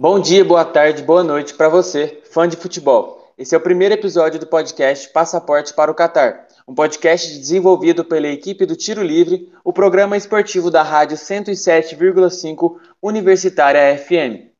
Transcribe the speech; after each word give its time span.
Bom 0.00 0.20
dia, 0.20 0.44
boa 0.44 0.64
tarde, 0.64 1.02
boa 1.02 1.24
noite 1.24 1.54
para 1.54 1.68
você, 1.68 2.22
fã 2.30 2.46
de 2.46 2.56
futebol. 2.56 3.34
Esse 3.36 3.56
é 3.56 3.58
o 3.58 3.60
primeiro 3.60 3.94
episódio 3.94 4.38
do 4.38 4.46
podcast 4.46 5.08
Passaporte 5.08 5.74
para 5.74 5.90
o 5.90 5.94
Catar, 5.94 6.46
um 6.68 6.72
podcast 6.72 7.36
desenvolvido 7.36 8.04
pela 8.04 8.28
equipe 8.28 8.64
do 8.64 8.76
Tiro 8.76 9.02
Livre, 9.02 9.52
o 9.64 9.72
programa 9.72 10.16
esportivo 10.16 10.70
da 10.70 10.84
Rádio 10.84 11.16
107,5 11.16 12.76
Universitária 13.02 13.98
FM. 13.98 14.52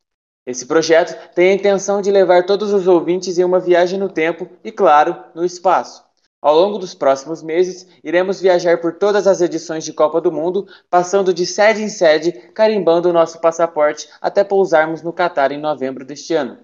Esse 0.45 0.67
projeto 0.67 1.17
tem 1.37 1.53
a 1.53 1.55
intenção 1.55 2.03
de 2.03 2.11
levar 2.11 2.45
todos 2.45 2.73
os 2.73 2.89
ouvintes 2.89 3.39
em 3.39 3.45
uma 3.45 3.61
viagem 3.61 3.97
no 3.97 4.09
tempo 4.09 4.49
e, 4.65 4.73
claro, 4.73 5.17
no 5.37 5.45
espaço. 5.45 6.08
Ao 6.41 6.55
longo 6.55 6.79
dos 6.79 6.95
próximos 6.95 7.43
meses, 7.43 7.89
iremos 8.03 8.41
viajar 8.41 8.81
por 8.81 8.95
todas 8.95 9.27
as 9.27 9.41
edições 9.41 9.85
de 9.85 9.93
Copa 9.93 10.21
do 10.21 10.31
Mundo, 10.31 10.69
passando 10.89 11.35
de 11.35 11.45
sede 11.45 11.83
em 11.83 11.89
sede, 11.89 12.31
carimbando 12.55 13.11
o 13.11 13.13
nosso 13.13 13.41
passaporte 13.41 14.09
até 14.21 14.45
pousarmos 14.45 15.03
no 15.03 15.13
Catar 15.13 15.51
em 15.51 15.59
novembro 15.59 16.05
deste 16.05 16.35
ano. 16.35 16.59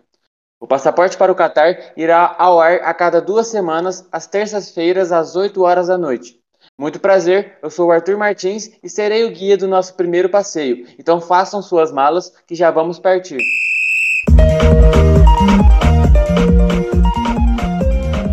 O 0.60 0.66
passaporte 0.68 1.16
para 1.16 1.32
o 1.32 1.34
Catar 1.34 1.92
irá 1.96 2.37
ao 2.38 2.60
ar 2.60 2.82
a 2.84 2.95
cada 2.95 3.20
duas 3.20 3.48
semanas, 3.48 4.06
às 4.12 4.29
terças-feiras, 4.29 5.10
às 5.10 5.34
8 5.34 5.60
horas 5.62 5.88
da 5.88 5.98
noite. 5.98 6.41
Muito 6.79 7.01
prazer, 7.01 7.59
eu 7.60 7.68
sou 7.68 7.88
o 7.88 7.91
Arthur 7.91 8.16
Martins 8.16 8.70
e 8.80 8.88
serei 8.88 9.24
o 9.24 9.30
guia 9.32 9.56
do 9.56 9.66
nosso 9.66 9.95
primeiro 9.95 10.29
passeio. 10.29 10.87
Então 10.98 11.20
façam 11.20 11.60
suas 11.60 11.91
malas 11.91 12.32
que 12.46 12.54
já 12.54 12.70
vamos 12.70 13.01
partir. 13.01 13.41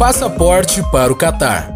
Passaporte 0.02 0.82
para 0.92 1.14
o 1.14 1.16
Catar. 1.16 1.72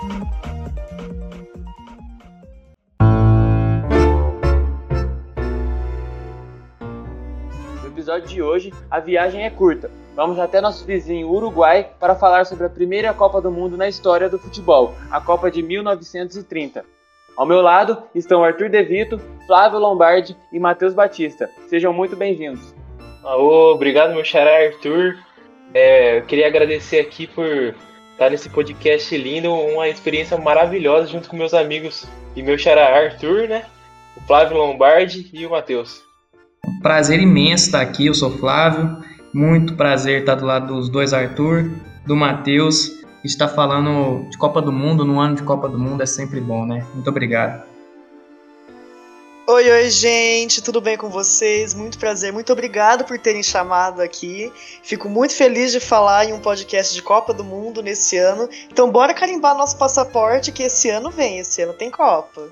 No 7.83 7.87
episódio 7.87 8.27
de 8.27 8.41
hoje, 8.41 8.73
a 8.89 8.99
viagem 8.99 9.45
é 9.45 9.51
curta. 9.51 9.91
Vamos 10.15 10.39
até 10.39 10.59
nosso 10.59 10.83
vizinho 10.85 11.29
Uruguai 11.29 11.91
para 11.99 12.15
falar 12.15 12.47
sobre 12.47 12.65
a 12.65 12.69
primeira 12.69 13.13
Copa 13.13 13.39
do 13.39 13.51
Mundo 13.51 13.77
na 13.77 13.87
história 13.87 14.27
do 14.27 14.39
futebol, 14.39 14.95
a 15.11 15.21
Copa 15.21 15.51
de 15.51 15.61
1930. 15.61 16.83
Ao 17.37 17.45
meu 17.45 17.61
lado 17.61 18.01
estão 18.15 18.43
Arthur 18.43 18.69
De 18.69 18.81
Vito, 18.81 19.21
Flávio 19.45 19.77
Lombardi 19.77 20.35
e 20.51 20.57
Matheus 20.57 20.95
Batista. 20.95 21.47
Sejam 21.67 21.93
muito 21.93 22.15
bem-vindos. 22.15 22.73
obrigado, 23.71 24.15
meu 24.15 24.25
xará 24.25 24.65
Arthur. 24.65 25.15
É, 25.75 26.17
eu 26.17 26.23
queria 26.23 26.47
agradecer 26.47 26.99
aqui 26.99 27.27
por 27.27 27.75
estar 28.15 28.29
nesse 28.29 28.49
podcast 28.49 29.15
lindo, 29.17 29.53
uma 29.53 29.89
experiência 29.89 30.37
maravilhosa 30.37 31.07
junto 31.07 31.29
com 31.29 31.35
meus 31.35 31.53
amigos 31.53 32.05
e 32.33 32.41
meu 32.41 32.57
xará 32.57 32.97
Arthur, 32.97 33.49
né? 33.49 33.65
O 34.15 34.21
Flávio 34.21 34.57
Lombardi 34.57 35.29
e 35.33 35.45
o 35.45 35.49
Matheus. 35.49 36.01
Prazer 36.81 37.19
imenso 37.19 37.65
estar 37.65 37.81
aqui, 37.81 38.07
eu 38.07 38.13
sou 38.13 38.31
Flávio. 38.31 38.97
Muito 39.33 39.75
prazer 39.75 40.21
estar 40.21 40.35
do 40.35 40.45
lado 40.45 40.73
dos 40.73 40.87
dois 40.87 41.11
Arthur, 41.11 41.69
do 42.05 42.15
Matheus. 42.15 42.89
Estar 43.21 43.49
falando 43.49 44.29
de 44.29 44.37
Copa 44.37 44.61
do 44.61 44.71
Mundo 44.71 45.03
no 45.03 45.19
ano 45.19 45.35
de 45.35 45.43
Copa 45.43 45.67
do 45.67 45.77
Mundo 45.77 46.01
é 46.01 46.05
sempre 46.05 46.39
bom, 46.39 46.65
né? 46.65 46.85
Muito 46.93 47.09
obrigado. 47.09 47.74
Oi, 49.47 49.69
oi, 49.69 49.91
gente, 49.91 50.59
tudo 50.59 50.81
bem 50.81 50.97
com 50.97 51.07
vocês? 51.07 51.75
Muito 51.75 51.99
prazer, 51.99 52.33
muito 52.33 52.51
obrigado 52.51 53.05
por 53.05 53.19
terem 53.19 53.43
chamado 53.43 54.01
aqui. 54.01 54.51
Fico 54.81 55.07
muito 55.07 55.35
feliz 55.35 55.71
de 55.71 55.79
falar 55.79 56.25
em 56.25 56.33
um 56.33 56.39
podcast 56.39 56.91
de 56.95 57.03
Copa 57.03 57.31
do 57.31 57.43
Mundo 57.43 57.83
nesse 57.83 58.17
ano. 58.17 58.49
Então, 58.71 58.89
bora 58.89 59.13
carimbar 59.13 59.55
nosso 59.55 59.77
passaporte 59.77 60.51
que 60.51 60.63
esse 60.63 60.89
ano 60.89 61.11
vem, 61.11 61.37
esse 61.37 61.61
ano 61.61 61.73
tem 61.73 61.91
Copa. 61.91 62.49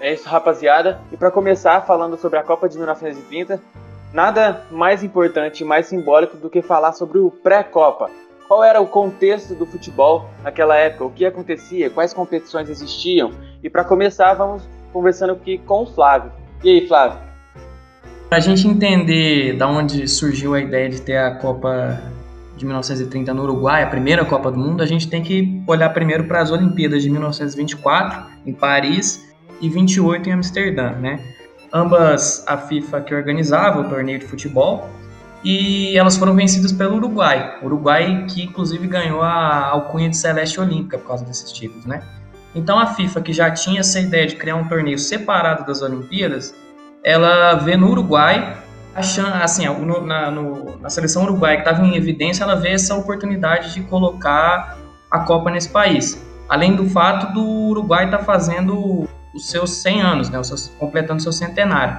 É 0.00 0.12
isso, 0.12 0.28
rapaziada. 0.28 1.00
E 1.12 1.16
para 1.16 1.30
começar 1.30 1.80
falando 1.82 2.18
sobre 2.18 2.40
a 2.40 2.42
Copa 2.42 2.68
de 2.68 2.76
1930, 2.76 3.62
nada 4.12 4.66
mais 4.72 5.04
importante 5.04 5.60
e 5.60 5.64
mais 5.64 5.86
simbólico 5.86 6.36
do 6.36 6.50
que 6.50 6.60
falar 6.60 6.92
sobre 6.94 7.18
o 7.18 7.30
pré-Copa. 7.30 8.10
Qual 8.48 8.64
era 8.64 8.80
o 8.80 8.88
contexto 8.88 9.54
do 9.54 9.64
futebol 9.64 10.28
naquela 10.42 10.76
época? 10.76 11.04
O 11.04 11.12
que 11.12 11.24
acontecia? 11.24 11.88
Quais 11.88 12.12
competições 12.12 12.68
existiam? 12.68 13.30
E 13.62 13.70
para 13.70 13.84
começar, 13.84 14.34
vamos 14.34 14.73
conversando 14.94 15.32
aqui 15.32 15.58
com 15.58 15.82
o 15.82 15.86
Flávio. 15.86 16.30
E 16.62 16.70
aí, 16.70 16.86
Flávio? 16.86 17.18
Para 18.28 18.38
a 18.38 18.40
gente 18.40 18.66
entender 18.66 19.56
da 19.58 19.68
onde 19.68 20.06
surgiu 20.06 20.54
a 20.54 20.60
ideia 20.60 20.88
de 20.88 21.00
ter 21.00 21.18
a 21.18 21.34
Copa 21.34 22.00
de 22.56 22.64
1930 22.64 23.34
no 23.34 23.42
Uruguai, 23.42 23.82
a 23.82 23.88
primeira 23.88 24.24
Copa 24.24 24.52
do 24.52 24.58
Mundo, 24.58 24.82
a 24.82 24.86
gente 24.86 25.08
tem 25.08 25.22
que 25.22 25.62
olhar 25.66 25.90
primeiro 25.90 26.24
para 26.24 26.40
as 26.40 26.52
Olimpíadas 26.52 27.02
de 27.02 27.10
1924 27.10 28.24
em 28.46 28.52
Paris 28.52 29.28
e 29.60 29.68
28 29.68 30.28
em 30.28 30.32
Amsterdã, 30.32 30.92
né? 30.92 31.20
Ambas 31.72 32.44
a 32.46 32.56
FIFA 32.56 33.00
que 33.00 33.12
organizava 33.12 33.80
o 33.80 33.88
torneio 33.88 34.20
de 34.20 34.26
futebol 34.26 34.88
e 35.44 35.98
elas 35.98 36.16
foram 36.16 36.36
vencidas 36.36 36.72
pelo 36.72 36.96
Uruguai. 36.96 37.58
Uruguai 37.62 38.26
que 38.28 38.44
inclusive 38.44 38.86
ganhou 38.86 39.22
a 39.22 39.66
alcunha 39.70 40.08
de 40.08 40.16
Celeste 40.16 40.60
Olímpica 40.60 40.98
por 40.98 41.08
causa 41.08 41.24
desses 41.24 41.50
títulos, 41.50 41.84
né? 41.84 42.00
Então 42.54 42.78
a 42.78 42.86
FIFA, 42.86 43.20
que 43.20 43.32
já 43.32 43.50
tinha 43.50 43.80
essa 43.80 43.98
ideia 43.98 44.26
de 44.26 44.36
criar 44.36 44.56
um 44.56 44.68
torneio 44.68 44.98
separado 44.98 45.66
das 45.66 45.82
Olimpíadas, 45.82 46.54
ela 47.02 47.54
vê 47.54 47.76
no 47.76 47.90
Uruguai, 47.90 48.56
achando, 48.94 49.34
assim, 49.34 49.66
no, 49.66 50.06
na, 50.06 50.30
no, 50.30 50.78
na 50.80 50.88
seleção 50.88 51.24
uruguaia 51.24 51.56
que 51.56 51.68
estava 51.68 51.84
em 51.84 51.96
evidência, 51.96 52.44
ela 52.44 52.54
vê 52.54 52.70
essa 52.70 52.94
oportunidade 52.94 53.74
de 53.74 53.82
colocar 53.82 54.78
a 55.10 55.18
Copa 55.20 55.50
nesse 55.50 55.68
país. 55.68 56.24
Além 56.48 56.76
do 56.76 56.88
fato 56.88 57.32
do 57.32 57.44
Uruguai 57.44 58.06
estar 58.06 58.18
tá 58.18 58.24
fazendo 58.24 59.08
os 59.34 59.50
seus 59.50 59.82
100 59.82 60.00
anos, 60.00 60.30
né, 60.30 60.42
seus, 60.42 60.68
completando 60.78 61.20
seu 61.20 61.32
centenário. 61.32 61.98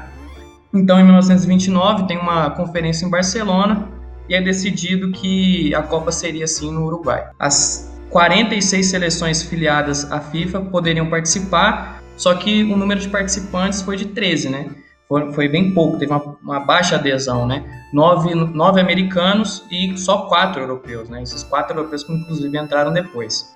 Então, 0.73 0.99
em 0.99 1.03
1929, 1.03 2.07
tem 2.07 2.17
uma 2.17 2.49
conferência 2.51 3.05
em 3.05 3.09
Barcelona 3.09 3.87
e 4.27 4.35
é 4.35 4.41
decidido 4.41 5.11
que 5.11 5.73
a 5.75 5.83
Copa 5.83 6.11
seria 6.11 6.45
assim 6.45 6.71
no 6.71 6.85
Uruguai. 6.85 7.29
As 7.39 7.94
46 8.09 8.85
seleções 8.85 9.43
filiadas 9.43 10.09
à 10.11 10.19
FIFA 10.19 10.61
poderiam 10.61 11.09
participar, 11.09 12.01
só 12.15 12.35
que 12.35 12.63
o 12.63 12.77
número 12.77 12.99
de 12.99 13.09
participantes 13.09 13.81
foi 13.81 13.97
de 13.97 14.05
13, 14.05 14.49
né? 14.49 14.69
Foi, 15.07 15.31
foi 15.33 15.47
bem 15.47 15.71
pouco, 15.73 15.99
teve 15.99 16.11
uma, 16.11 16.37
uma, 16.41 16.59
baixa 16.59 16.95
adesão, 16.95 17.45
né? 17.45 17.63
Nove, 17.93 18.33
nove 18.33 18.81
americanos 18.81 19.63
e 19.69 19.95
só 19.97 20.23
quatro 20.27 20.61
europeus, 20.61 21.09
né? 21.09 21.21
Esses 21.21 21.43
quatro 21.43 21.77
europeus 21.77 22.03
que 22.03 22.13
inclusive 22.13 22.57
entraram 22.57 22.91
depois. 22.91 23.55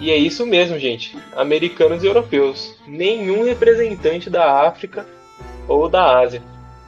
E 0.00 0.10
é 0.10 0.16
isso 0.16 0.46
mesmo, 0.46 0.78
gente. 0.78 1.16
Americanos 1.36 2.02
e 2.02 2.06
europeus. 2.06 2.74
Nenhum 2.86 3.44
representante 3.44 4.30
da 4.30 4.66
África 4.66 5.06
ou 5.68 5.88
da 5.88 6.18
Ásia. 6.18 6.42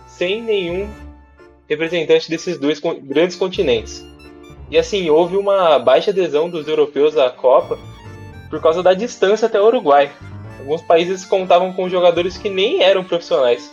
Sem 0.06 0.42
nenhum 0.42 0.88
representante 1.68 2.28
desses 2.28 2.58
dois 2.58 2.80
grandes 2.80 3.36
continentes. 3.36 4.04
E 4.72 4.78
assim, 4.78 5.10
houve 5.10 5.36
uma 5.36 5.78
baixa 5.78 6.10
adesão 6.10 6.48
dos 6.48 6.66
europeus 6.66 7.18
à 7.18 7.28
Copa 7.28 7.78
por 8.48 8.58
causa 8.58 8.82
da 8.82 8.94
distância 8.94 9.44
até 9.44 9.60
o 9.60 9.66
Uruguai. 9.66 10.10
Alguns 10.58 10.80
países 10.80 11.26
contavam 11.26 11.74
com 11.74 11.90
jogadores 11.90 12.38
que 12.38 12.48
nem 12.48 12.82
eram 12.82 13.04
profissionais 13.04 13.70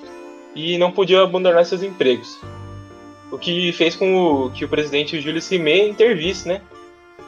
e 0.54 0.78
não 0.78 0.92
podiam 0.92 1.24
abandonar 1.24 1.64
seus 1.64 1.84
empregos. 1.84 2.38
O 3.32 3.38
que 3.38 3.72
fez 3.72 3.96
com 3.96 4.52
que 4.54 4.66
o 4.66 4.68
presidente 4.68 5.22
Júlio 5.22 5.42
Cimé 5.42 5.88
intervisse, 5.88 6.50
né? 6.50 6.62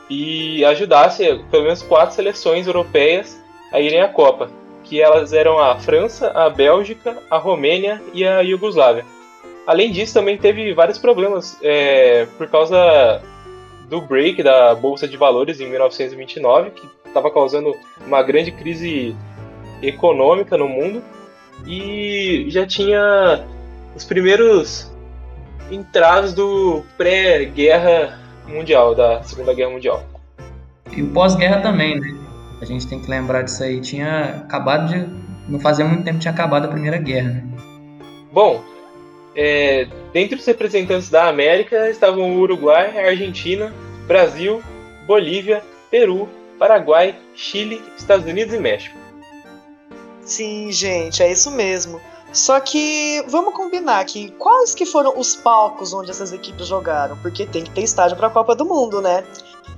E 0.09 0.65
ajudasse 0.65 1.23
pelo 1.49 1.63
menos 1.63 1.81
quatro 1.81 2.13
seleções 2.13 2.67
europeias 2.67 3.41
a 3.71 3.79
irem 3.79 4.01
à 4.01 4.09
Copa, 4.09 4.51
que 4.83 5.01
elas 5.01 5.31
eram 5.31 5.57
a 5.57 5.79
França, 5.79 6.29
a 6.31 6.49
Bélgica, 6.49 7.17
a 7.29 7.37
Romênia 7.37 8.01
e 8.13 8.27
a 8.27 8.41
Iugoslávia. 8.41 9.05
Além 9.65 9.93
disso, 9.93 10.13
também 10.13 10.37
teve 10.37 10.73
vários 10.73 10.97
problemas 10.97 11.57
é, 11.61 12.27
por 12.37 12.49
causa 12.49 13.21
do 13.91 13.99
break 13.99 14.41
da 14.41 14.73
bolsa 14.73 15.05
de 15.05 15.17
valores 15.17 15.59
em 15.59 15.69
1929, 15.69 16.71
que 16.71 16.87
estava 17.05 17.29
causando 17.29 17.75
uma 18.07 18.23
grande 18.23 18.49
crise 18.49 19.13
econômica 19.83 20.57
no 20.57 20.69
mundo, 20.69 21.03
e 21.67 22.45
já 22.47 22.65
tinha 22.65 23.45
os 23.93 24.05
primeiros 24.05 24.89
entraves 25.69 26.33
do 26.33 26.83
pré-guerra 26.97 28.17
mundial, 28.47 28.95
da 28.95 29.21
Segunda 29.23 29.53
Guerra 29.53 29.71
Mundial. 29.71 30.05
E 30.95 31.03
o 31.03 31.09
pós-guerra 31.09 31.59
também, 31.59 31.99
né? 31.99 32.17
A 32.61 32.65
gente 32.65 32.87
tem 32.87 33.01
que 33.01 33.09
lembrar 33.09 33.41
disso 33.41 33.61
aí. 33.61 33.81
Tinha 33.81 34.43
acabado 34.45 34.87
de. 34.87 35.05
Não 35.49 35.59
fazia 35.59 35.83
muito 35.83 36.03
tempo 36.03 36.19
tinha 36.19 36.33
acabado 36.33 36.65
a 36.65 36.67
Primeira 36.69 36.97
Guerra, 36.97 37.29
né? 37.29 37.43
Bom, 38.31 38.63
é, 39.35 39.87
dentre 40.13 40.37
os 40.37 40.45
representantes 40.45 41.09
da 41.09 41.27
América 41.27 41.89
estavam 41.89 42.35
o 42.35 42.39
Uruguai, 42.39 42.97
a 42.97 43.09
Argentina, 43.09 43.73
Brasil, 44.07 44.61
Bolívia, 45.05 45.63
Peru, 45.89 46.29
Paraguai, 46.59 47.15
Chile, 47.35 47.81
Estados 47.97 48.25
Unidos 48.25 48.53
e 48.53 48.59
México. 48.59 48.97
Sim, 50.21 50.71
gente, 50.71 51.23
é 51.23 51.31
isso 51.31 51.49
mesmo. 51.51 51.99
Só 52.31 52.59
que 52.59 53.23
vamos 53.27 53.53
combinar 53.53 54.05
que 54.05 54.31
quais 54.31 54.73
que 54.73 54.85
foram 54.85 55.17
os 55.19 55.35
palcos 55.35 55.93
onde 55.93 56.11
essas 56.11 56.31
equipes 56.31 56.65
jogaram, 56.65 57.17
porque 57.17 57.45
tem 57.45 57.63
que 57.63 57.71
ter 57.71 57.81
estádio 57.81 58.15
para 58.15 58.27
a 58.27 58.29
Copa 58.29 58.55
do 58.55 58.63
Mundo, 58.63 59.01
né? 59.01 59.25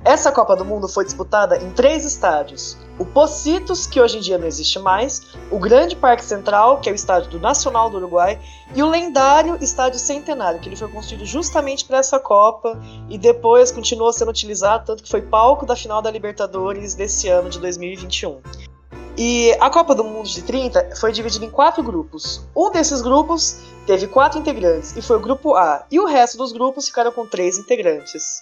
Essa 0.06 0.32
Copa 0.32 0.56
do 0.56 0.64
Mundo 0.64 0.88
foi 0.88 1.04
disputada 1.06 1.58
em 1.58 1.72
três 1.72 2.06
estádios: 2.06 2.78
o 2.98 3.06
Pocitos, 3.06 3.88
que 3.88 4.00
hoje 4.00 4.18
em 4.18 4.22
dia 4.22 4.38
não 4.38 4.46
existe 4.46 4.78
mais, 4.78 5.24
o 5.50 5.58
Grande 5.58 5.96
Parque 5.96 6.24
Central, 6.24 6.80
que 6.80 6.90
é 6.90 6.92
o 6.92 6.96
estádio 6.96 7.32
do 7.32 7.40
Nacional 7.40 7.90
do 7.90 7.98
Uruguai, 7.98 8.40
e 8.76 8.84
o 8.84 8.90
lendário 8.90 9.58
Estádio 9.62 10.00
Centenário, 10.00 10.60
que 10.60 10.70
ele 10.70 10.76
foi 10.76 10.88
construído 10.88 11.26
justamente 11.26 11.86
para 11.86 11.98
essa 11.98 12.20
Copa 12.20 12.80
e 13.10 13.18
depois 13.18 13.72
continuou 13.72 14.14
sendo 14.14 14.30
utilizado, 14.30 14.86
tanto 14.86 15.04
que 15.04 15.10
foi 15.10 15.22
palco 15.22 15.66
da 15.66 15.76
final 15.76 16.02
da 16.02 16.12
Libertadores 16.12 16.94
desse 16.94 17.28
ano 17.28 17.50
de 17.50 17.60
2021. 17.60 18.42
E 19.16 19.56
a 19.60 19.70
Copa 19.70 19.94
do 19.94 20.04
Mundo 20.04 20.28
de 20.28 20.42
30 20.42 20.96
foi 20.96 21.12
dividida 21.12 21.46
em 21.46 21.50
quatro 21.50 21.84
grupos. 21.84 22.48
Um 22.56 22.72
desses 22.72 23.02
grupos 23.02 23.60
teve 23.86 24.08
quatro 24.08 24.40
integrantes, 24.40 24.96
e 24.96 25.02
foi 25.02 25.18
o 25.18 25.20
grupo 25.20 25.56
A, 25.56 25.86
e 25.92 26.00
o 26.00 26.06
resto 26.06 26.38
dos 26.38 26.52
grupos 26.52 26.88
ficaram 26.88 27.12
com 27.12 27.26
três 27.26 27.58
integrantes. 27.58 28.42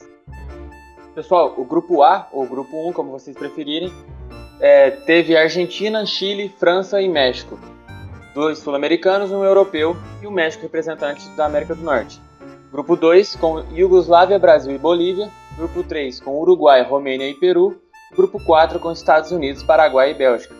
Pessoal, 1.13 1.53
o 1.57 1.65
grupo 1.65 2.03
A, 2.03 2.29
ou 2.31 2.47
grupo 2.47 2.87
1, 2.87 2.93
como 2.93 3.11
vocês 3.11 3.35
preferirem, 3.35 3.93
é, 4.61 4.91
teve 4.91 5.35
Argentina, 5.35 6.05
Chile, 6.05 6.53
França 6.59 7.01
e 7.01 7.09
México. 7.09 7.59
Dois 8.33 8.59
sul-americanos, 8.59 9.31
um 9.31 9.43
europeu 9.43 9.97
e 10.21 10.27
o 10.27 10.31
México 10.31 10.63
representante 10.63 11.27
da 11.29 11.47
América 11.47 11.73
do 11.73 11.81
Norte. 11.81 12.21
Grupo 12.71 12.95
2 12.95 13.35
com 13.35 13.59
Iugoslávia, 13.73 14.39
Brasil 14.39 14.73
e 14.73 14.77
Bolívia. 14.77 15.29
Grupo 15.57 15.83
3 15.83 16.21
com 16.21 16.39
Uruguai, 16.39 16.83
Romênia 16.83 17.27
e 17.27 17.33
Peru. 17.33 17.81
Grupo 18.15 18.39
4 18.41 18.79
com 18.79 18.91
Estados 18.91 19.31
Unidos, 19.31 19.63
Paraguai 19.63 20.11
e 20.11 20.13
Bélgica. 20.13 20.55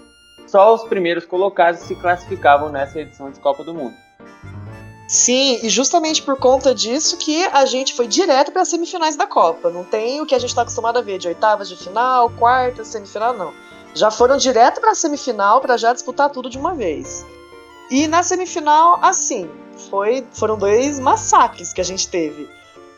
Só 0.47 0.73
os 0.73 0.83
primeiros 0.83 1.25
colocados 1.25 1.81
se 1.81 1.95
classificavam 1.95 2.69
nessa 2.69 2.99
edição 2.99 3.29
de 3.29 3.39
Copa 3.39 3.63
do 3.63 3.73
Mundo. 3.73 3.93
Sim, 5.07 5.59
e 5.61 5.69
justamente 5.69 6.21
por 6.21 6.37
conta 6.37 6.73
disso 6.73 7.17
que 7.17 7.45
a 7.45 7.65
gente 7.65 7.93
foi 7.93 8.07
direto 8.07 8.51
para 8.51 8.61
as 8.61 8.69
semifinais 8.69 9.15
da 9.15 9.27
Copa. 9.27 9.69
Não 9.69 9.83
tem 9.83 10.21
o 10.21 10.25
que 10.25 10.33
a 10.33 10.39
gente 10.39 10.49
está 10.49 10.63
acostumado 10.63 10.97
a 10.97 11.01
ver 11.01 11.19
de 11.19 11.27
oitavas 11.27 11.69
de 11.69 11.75
final, 11.75 12.29
quartas, 12.31 12.87
semifinal, 12.87 13.33
não 13.33 13.53
já 13.93 14.09
foram 14.09 14.37
direto 14.37 14.79
para 14.79 14.91
a 14.91 14.95
semifinal 14.95 15.61
para 15.61 15.77
já 15.77 15.93
disputar 15.93 16.29
tudo 16.29 16.49
de 16.49 16.57
uma 16.57 16.73
vez. 16.73 17.25
E 17.89 18.07
na 18.07 18.23
semifinal, 18.23 18.99
assim, 19.01 19.49
foi, 19.89 20.25
foram 20.31 20.57
dois 20.57 20.99
massacres 20.99 21.73
que 21.73 21.81
a 21.81 21.83
gente 21.83 22.07
teve. 22.07 22.49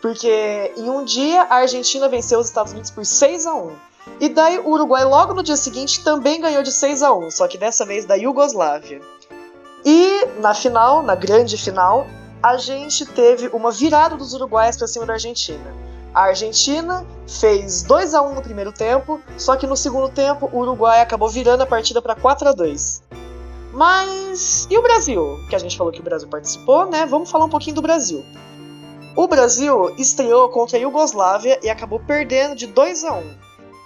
Porque 0.01 0.73
em 0.75 0.89
um 0.89 1.03
dia 1.03 1.43
a 1.43 1.55
Argentina 1.55 2.09
venceu 2.09 2.39
os 2.39 2.47
Estados 2.47 2.73
Unidos 2.73 2.91
por 2.91 3.05
6 3.05 3.45
a 3.45 3.53
1 3.53 3.71
E 4.19 4.29
daí 4.29 4.59
o 4.59 4.69
Uruguai 4.69 5.05
logo 5.05 5.33
no 5.33 5.41
dia 5.41 5.55
seguinte 5.55 6.03
também 6.03 6.41
ganhou 6.41 6.61
de 6.61 6.71
6 6.71 7.01
a 7.01 7.13
1 7.13 7.31
só 7.31 7.47
que 7.47 7.57
dessa 7.57 7.85
vez 7.85 8.05
da 8.05 8.15
Iugoslávia. 8.15 9.01
E 9.85 10.25
na 10.39 10.53
final, 10.53 11.01
na 11.01 11.15
grande 11.15 11.57
final, 11.57 12.05
a 12.41 12.57
gente 12.57 13.05
teve 13.05 13.47
uma 13.47 13.71
virada 13.71 14.17
dos 14.17 14.33
uruguaios 14.33 14.77
para 14.77 14.87
cima 14.87 15.05
da 15.05 15.13
Argentina. 15.13 15.73
A 16.13 16.25
Argentina 16.25 17.05
fez 17.27 17.81
2 17.83 18.13
a 18.13 18.21
1 18.21 18.35
no 18.35 18.41
primeiro 18.41 18.71
tempo, 18.71 19.19
só 19.35 19.55
que 19.55 19.65
no 19.65 19.75
segundo 19.75 20.09
tempo 20.09 20.47
o 20.53 20.59
Uruguai 20.59 21.01
acabou 21.01 21.27
virando 21.27 21.63
a 21.63 21.65
partida 21.65 22.01
para 22.01 22.15
4 22.15 22.49
a 22.49 22.51
2. 22.51 23.01
Mas 23.73 24.67
e 24.69 24.77
o 24.77 24.81
Brasil? 24.83 25.39
Que 25.49 25.55
a 25.55 25.59
gente 25.59 25.75
falou 25.75 25.91
que 25.91 25.99
o 25.99 26.03
Brasil 26.03 26.27
participou, 26.27 26.85
né? 26.85 27.07
Vamos 27.07 27.31
falar 27.31 27.45
um 27.45 27.49
pouquinho 27.49 27.75
do 27.75 27.81
Brasil. 27.81 28.23
O 29.15 29.27
Brasil 29.27 29.95
estreou 29.97 30.49
contra 30.49 30.77
a 30.77 30.81
Iugoslávia 30.81 31.59
e 31.63 31.69
acabou 31.69 31.99
perdendo 31.99 32.55
de 32.55 32.67
2 32.67 33.03
a 33.05 33.13
1. 33.13 33.23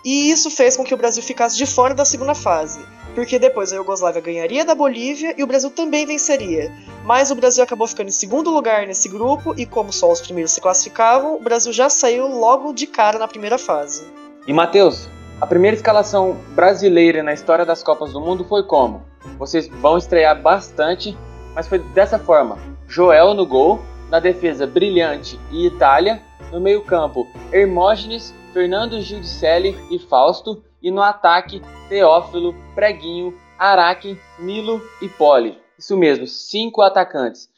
E 0.03 0.29
isso 0.29 0.51
fez 0.51 0.75
com 0.75 0.83
que 0.83 0.93
o 0.93 0.97
Brasil 0.97 1.23
ficasse 1.23 1.55
de 1.55 1.65
fora 1.65 1.93
da 1.93 2.03
segunda 2.03 2.35
fase 2.35 2.79
porque 3.17 3.39
depois 3.39 3.73
a 3.73 3.77
Iugoslávia 3.77 4.21
ganharia 4.21 4.63
da 4.63 4.75
Bolívia 4.75 5.33
e 5.35 5.43
o 5.43 5.47
Brasil 5.47 5.71
também 5.71 6.05
venceria. 6.05 6.71
Mas 7.03 7.31
o 7.31 7.35
Brasil 7.35 7.63
acabou 7.63 7.87
ficando 7.87 8.09
em 8.09 8.11
segundo 8.11 8.51
lugar 8.51 8.85
nesse 8.85 9.09
grupo 9.09 9.55
e, 9.57 9.65
como 9.65 9.91
só 9.91 10.11
os 10.11 10.21
primeiros 10.21 10.51
se 10.51 10.61
classificavam, 10.61 11.35
o 11.35 11.39
Brasil 11.39 11.73
já 11.73 11.89
saiu 11.89 12.27
logo 12.27 12.71
de 12.73 12.85
cara 12.85 13.17
na 13.17 13.27
primeira 13.27 13.57
fase. 13.57 14.05
E 14.45 14.53
Matheus, 14.53 15.09
a 15.41 15.47
primeira 15.47 15.75
escalação 15.75 16.37
brasileira 16.53 17.23
na 17.23 17.33
história 17.33 17.65
das 17.65 17.81
Copas 17.81 18.13
do 18.13 18.21
Mundo 18.21 18.45
foi 18.45 18.61
como? 18.61 19.01
Vocês 19.39 19.67
vão 19.67 19.97
estrear 19.97 20.39
bastante, 20.39 21.17
mas 21.55 21.67
foi 21.67 21.79
dessa 21.79 22.19
forma: 22.19 22.59
Joel 22.87 23.33
no 23.33 23.47
gol, 23.47 23.79
na 24.11 24.19
defesa 24.19 24.67
Brilhante 24.67 25.39
e 25.51 25.65
Itália, 25.65 26.21
no 26.51 26.59
meio-campo 26.59 27.27
Hermógenes, 27.51 28.33
Fernando 28.53 29.01
Giudicelli 29.01 29.75
e 29.91 29.99
Fausto, 29.99 30.63
e 30.81 30.91
no 30.91 31.01
ataque 31.01 31.61
Teófilo, 31.89 32.55
Preguinho, 32.75 33.33
Araque, 33.57 34.17
Milo 34.39 34.81
e 35.01 35.09
Poli. 35.09 35.57
Isso 35.77 35.97
mesmo, 35.97 36.27
cinco 36.27 36.81
atacantes. 36.81 37.49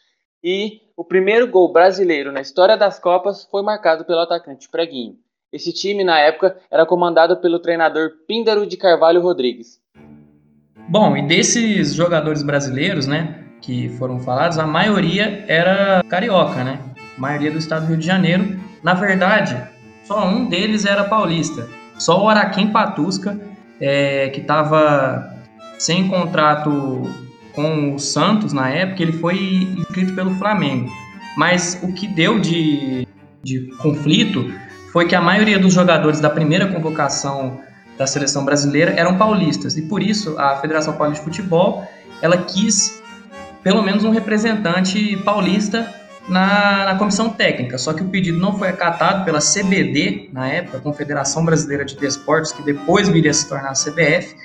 E 0.44 0.81
o 0.95 1.03
primeiro 1.03 1.47
gol 1.47 1.71
brasileiro 1.71 2.31
na 2.31 2.41
história 2.41 2.77
das 2.77 3.00
Copas 3.00 3.47
foi 3.50 3.62
marcado 3.62 4.06
pelo 4.06 4.19
atacante 4.19 4.69
Preguinho. 4.69 5.15
Esse 5.51 5.74
time, 5.74 6.03
na 6.03 6.19
época, 6.19 6.57
era 6.69 6.85
comandado 6.85 7.38
pelo 7.38 7.59
treinador 7.59 8.12
Píndaro 8.27 8.68
de 8.68 8.77
Carvalho 8.77 9.21
Rodrigues. 9.21 9.80
Bom, 10.88 11.18
e 11.18 11.21
desses 11.21 11.94
jogadores 11.94 12.44
brasileiros, 12.44 13.07
né, 13.07 13.44
que 13.62 13.89
foram 13.97 14.19
falados, 14.19 14.57
a 14.57 14.68
maioria 14.68 15.44
era 15.47 16.03
carioca, 16.07 16.63
né? 16.63 16.80
A 17.18 17.19
maioria 17.19 17.51
do 17.51 17.57
estado 17.57 17.85
do 17.85 17.89
Rio 17.89 17.97
de 17.97 18.06
Janeiro. 18.06 18.59
Na 18.84 18.94
verdade, 18.94 19.62
só 20.04 20.28
um 20.28 20.46
deles 20.46 20.86
era 20.86 21.04
paulista. 21.04 21.68
Só 21.98 22.24
o 22.24 22.30
Araquém 22.30 22.72
Patusca, 22.72 23.40
é, 23.80 24.30
que 24.30 24.42
estava 24.42 25.36
sem 25.78 26.08
contrato 26.08 27.04
com 27.54 27.96
o 27.96 28.00
Santos 28.00 28.54
na 28.54 28.70
época, 28.70 29.04
ele 29.04 29.14
foi 29.14 29.38
inscrito 29.78 30.14
pelo 30.14 30.31
Flamengo. 30.36 30.90
Mas 31.36 31.80
o 31.84 31.94
que 31.94 32.08
deu 32.08 32.40
de, 32.40 33.08
de 33.44 33.68
conflito 33.78 34.52
foi 34.92 35.08
que 35.08 35.16
a 35.16 35.22
maioria 35.22 35.60
dos 35.60 35.74
jogadores 35.74 36.20
da 36.20 36.30
primeira 36.30 36.68
convocação 36.68 37.60
da 37.98 38.08
seleção 38.08 38.46
brasileira 38.46 38.94
eram 38.98 39.18
paulistas 39.18 39.78
e 39.78 39.81
por 39.84 40.02
isso 40.02 40.40
a 40.40 40.56
Federação 40.56 40.94
Paulista 40.94 41.24
de 41.24 41.30
Futebol 41.30 41.86
ela 42.22 42.38
quis 42.38 43.02
pelo 43.62 43.84
menos 43.84 44.06
um 44.06 44.10
representante 44.10 45.18
paulista 45.18 45.94
na, 46.30 46.86
na 46.86 46.96
comissão 46.96 47.30
técnica, 47.30 47.78
só 47.78 47.92
que 47.92 48.04
o 48.04 48.08
pedido 48.08 48.40
não 48.40 48.58
foi 48.58 48.70
acatado 48.70 49.26
pela 49.26 49.40
CBD, 49.40 50.30
na 50.31 50.48
época, 50.48 50.80
Confederação 50.80 51.44
Brasileira 51.44 51.84
de 51.84 51.96
Desportos, 51.98 52.52
que 52.52 52.62
depois 52.62 53.10
viria 53.10 53.31
a 53.31 53.34
se 53.34 53.50
tornar 53.50 53.70
a 53.70 53.74
CBF, 53.74 54.36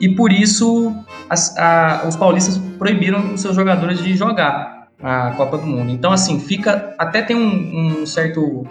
e 0.00 0.08
por 0.14 0.30
isso 0.30 0.94
as, 1.28 1.56
a, 1.56 2.04
os 2.06 2.16
paulistas 2.16 2.58
proibiram 2.78 3.34
os 3.34 3.40
seus 3.40 3.56
jogadores 3.56 4.02
de 4.02 4.14
jogar 4.16 4.88
a 5.02 5.32
Copa 5.32 5.58
do 5.58 5.66
Mundo. 5.66 5.90
Então, 5.90 6.12
assim, 6.12 6.38
fica. 6.40 6.94
Até 6.98 7.22
tem 7.22 7.36
um, 7.36 8.02
um 8.02 8.06
certo. 8.06 8.66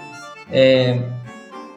É, 0.52 1.00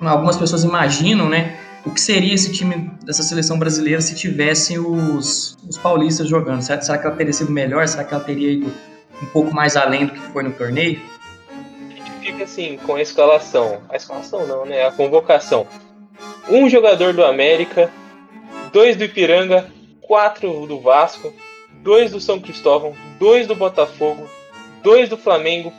algumas 0.01 0.37
pessoas 0.37 0.65
imaginam, 0.65 1.29
né? 1.29 1.57
O 1.85 1.91
que 1.91 2.01
seria 2.01 2.35
esse 2.35 2.53
time 2.53 2.91
dessa 3.05 3.23
seleção 3.23 3.59
brasileira 3.59 4.01
se 4.01 4.15
tivessem 4.15 4.79
os, 4.79 5.57
os 5.67 5.79
paulistas 5.79 6.29
jogando? 6.29 6.61
Será, 6.61 6.81
será 6.81 6.99
que 6.99 7.07
ela 7.07 7.17
teria 7.17 7.33
sido 7.33 7.51
melhor? 7.51 7.87
Será 7.89 8.05
que 8.05 8.13
ela 8.13 8.23
teria 8.23 8.53
ido 8.53 8.71
um 9.23 9.27
pouco 9.27 9.55
mais 9.55 9.77
além 9.77 10.07
do 10.07 10.13
que 10.13 10.21
foi 10.33 10.43
no 10.43 10.53
torneio? 10.53 11.01
A 11.49 11.95
gente 11.95 12.11
fica 12.21 12.45
assim 12.45 12.77
com 12.79 12.95
a 12.95 13.03
escalação. 13.03 13.83
A 13.89 13.97
escalação 13.97 14.47
não, 14.47 14.65
né? 14.65 14.87
A 14.87 14.93
convocação. 14.93 15.67
Um 16.49 16.69
jogador 16.69 17.13
do 17.13 17.25
América, 17.25 17.91
dois 18.73 18.97
do 18.97 19.05
Ipiranga, 19.05 19.71
quatro 20.01 20.67
do 20.67 20.81
Vasco, 20.81 21.33
dois 21.83 22.13
do 22.13 22.21
São 22.21 22.41
Cristóvão, 22.41 22.95
dois 23.19 23.47
do 23.47 23.55
Botafogo, 23.55 24.29
dois 24.83 25.09
do 25.09 25.17
Flamengo, 25.17 25.73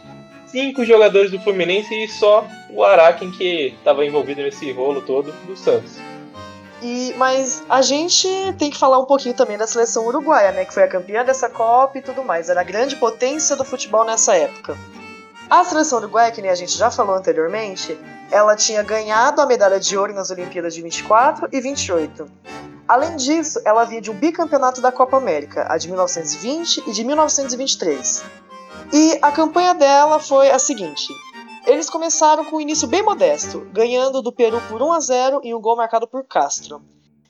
cinco 0.47 0.85
jogadores 0.85 1.31
do 1.31 1.39
Fluminense 1.39 1.93
e 1.93 2.07
só 2.07 2.45
o 2.69 2.83
Araken 2.83 3.31
que 3.31 3.73
estava 3.77 4.05
envolvido 4.05 4.41
nesse 4.41 4.71
rolo 4.71 5.01
todo 5.01 5.31
do 5.45 5.55
Santos. 5.55 5.97
E, 6.81 7.13
mas 7.17 7.61
a 7.69 7.81
gente 7.81 8.27
tem 8.57 8.69
que 8.69 8.77
falar 8.77 8.99
um 8.99 9.05
pouquinho 9.05 9.35
também 9.35 9.57
da 9.57 9.67
seleção 9.67 10.07
uruguaia, 10.07 10.51
né? 10.51 10.65
Que 10.65 10.73
foi 10.73 10.83
a 10.83 10.87
campeã 10.87 11.25
dessa 11.25 11.49
Copa 11.49 11.97
e 11.97 12.01
tudo 12.01 12.23
mais. 12.23 12.49
Era 12.49 12.61
a 12.61 12.63
grande 12.63 12.95
potência 12.95 13.55
do 13.55 13.65
futebol 13.65 14.05
nessa 14.05 14.35
época. 14.35 14.77
A 15.49 15.63
seleção 15.63 15.97
uruguaia, 15.97 16.31
que 16.31 16.41
nem 16.41 16.51
a 16.51 16.55
gente 16.55 16.77
já 16.77 16.91
falou 16.91 17.15
anteriormente, 17.15 17.97
ela 18.31 18.55
tinha 18.55 18.83
ganhado 18.83 19.41
a 19.41 19.45
medalha 19.45 19.79
de 19.79 19.97
ouro 19.97 20.13
nas 20.13 20.29
Olimpíadas 20.29 20.73
de 20.73 20.81
24 20.81 21.49
e 21.51 21.59
28. 21.59 22.25
Além 22.87 23.15
disso, 23.17 23.59
ela 23.65 23.83
vinha 23.83 24.01
de 24.01 24.09
um 24.09 24.15
bicampeonato 24.15 24.79
da 24.79 24.91
Copa 24.91 25.17
América, 25.17 25.67
a 25.69 25.77
de 25.77 25.87
1920 25.87 26.83
e 26.87 26.91
de 26.91 27.03
1923. 27.03 28.23
E 28.91 29.19
a 29.21 29.31
campanha 29.31 29.75
dela 29.75 30.19
foi 30.19 30.49
a 30.49 30.57
seguinte: 30.57 31.07
eles 31.69 31.89
começaram 31.89 32.43
com 32.43 32.57
um 32.57 32.61
início 32.61 32.87
bem 32.87 33.03
modesto, 33.03 33.67
ganhando 33.71 34.23
do 34.23 34.31
Peru 34.31 34.59
por 34.67 34.81
1 34.81 34.91
a 34.91 34.99
0 34.99 35.41
e 35.43 35.53
um 35.53 35.61
gol 35.61 35.77
marcado 35.77 36.07
por 36.07 36.23
Castro. 36.25 36.81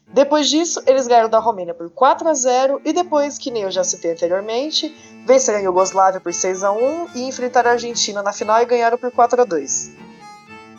Depois 0.07 0.49
disso, 0.49 0.81
eles 0.87 1.07
ganharam 1.07 1.29
da 1.29 1.39
Romênia 1.39 1.73
por 1.73 1.89
4 1.89 2.27
a 2.27 2.33
0 2.33 2.81
e 2.85 2.93
depois, 2.93 3.37
que 3.37 3.51
nem 3.51 3.63
eu 3.63 3.71
já 3.71 3.83
citei 3.83 4.11
anteriormente, 4.11 4.95
venceram 5.25 5.59
a 5.59 5.61
Iugoslávia 5.61 6.21
por 6.21 6.33
6 6.33 6.63
a 6.63 6.71
1 6.71 7.09
e 7.15 7.23
enfrentaram 7.23 7.69
a 7.69 7.73
Argentina 7.73 8.23
na 8.23 8.31
final 8.31 8.61
e 8.61 8.65
ganharam 8.65 8.97
por 8.97 9.11
4 9.11 9.41
a 9.41 9.45
2. 9.45 9.91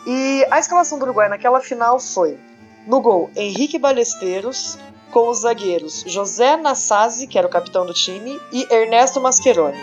E 0.06 0.46
a 0.50 0.58
escalação 0.58 0.98
do 0.98 1.04
Uruguai 1.04 1.28
naquela 1.28 1.60
final 1.60 2.00
foi: 2.00 2.38
no 2.86 3.00
gol, 3.00 3.30
Henrique 3.36 3.78
Balesteiros, 3.78 4.78
com 5.12 5.28
os 5.28 5.40
zagueiros 5.40 6.02
José 6.06 6.56
Nassasi, 6.56 7.26
que 7.26 7.38
era 7.38 7.46
o 7.46 7.50
capitão 7.50 7.84
do 7.84 7.92
time, 7.92 8.40
e 8.50 8.66
Ernesto 8.72 9.20
Mascheroni. 9.20 9.78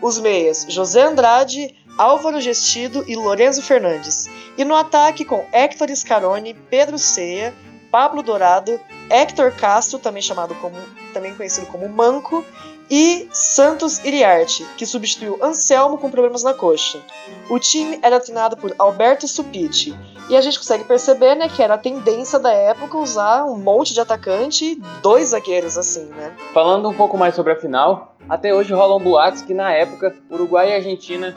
Os 0.00 0.18
meias, 0.18 0.64
José 0.68 1.02
Andrade, 1.02 1.74
Álvaro 1.98 2.40
Gestido 2.40 3.04
e 3.06 3.16
Lorenzo 3.16 3.62
Fernandes. 3.62 4.28
E 4.56 4.64
no 4.64 4.74
ataque 4.74 5.24
com 5.24 5.46
Héctor 5.52 5.94
Scaroni, 5.94 6.54
Pedro 6.54 6.98
Ceia, 6.98 7.54
Pablo 7.90 8.22
Dourado, 8.22 8.78
Héctor 9.08 9.52
Castro, 9.52 9.98
também 9.98 10.22
chamado 10.22 10.54
como 10.56 10.76
também 11.12 11.34
conhecido 11.34 11.66
como 11.68 11.88
Manco, 11.88 12.44
e 12.90 13.28
Santos 13.32 14.04
Iriarte, 14.04 14.64
que 14.76 14.86
substituiu 14.86 15.38
Anselmo 15.42 15.98
com 15.98 16.10
problemas 16.10 16.42
na 16.42 16.54
coxa. 16.54 17.00
O 17.48 17.58
time 17.58 17.98
era 18.02 18.20
treinado 18.20 18.56
por 18.56 18.74
Alberto 18.78 19.26
Supiti, 19.26 19.96
e 20.28 20.36
a 20.36 20.40
gente 20.40 20.58
consegue 20.58 20.84
perceber 20.84 21.36
né, 21.36 21.48
que 21.48 21.62
era 21.62 21.74
a 21.74 21.78
tendência 21.78 22.38
da 22.38 22.52
época 22.52 22.98
usar 22.98 23.44
um 23.44 23.56
monte 23.56 23.94
de 23.94 24.00
atacante 24.00 24.64
e 24.64 24.74
dois 25.00 25.28
zagueiros 25.28 25.78
assim, 25.78 26.04
né? 26.06 26.34
Falando 26.52 26.88
um 26.88 26.94
pouco 26.94 27.16
mais 27.16 27.34
sobre 27.34 27.52
a 27.52 27.60
final, 27.60 28.16
até 28.28 28.52
hoje 28.52 28.72
rolam 28.72 29.00
boatos 29.00 29.42
que 29.42 29.54
na 29.54 29.72
época 29.72 30.16
Uruguai 30.30 30.70
e 30.70 30.74
Argentina 30.74 31.34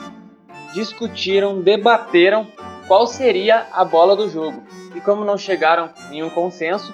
discutiram, 0.73 1.61
debateram 1.61 2.47
qual 2.87 3.05
seria 3.05 3.67
a 3.71 3.85
bola 3.85 4.15
do 4.15 4.29
jogo. 4.29 4.63
E 4.95 5.01
como 5.01 5.23
não 5.23 5.37
chegaram 5.37 5.89
em 6.11 6.23
um 6.23 6.29
consenso, 6.29 6.93